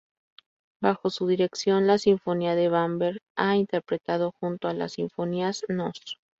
Bajo 0.81 1.11
su 1.11 1.27
dirección, 1.27 1.85
la 1.85 1.99
Sinfónica 1.99 2.55
de 2.55 2.69
Bamberg 2.69 3.19
ha 3.35 3.55
interpretado 3.55 4.33
junto 4.39 4.67
a 4.67 4.73
las 4.73 4.93
Sinfonías 4.93 5.61
Nos. 5.69 6.17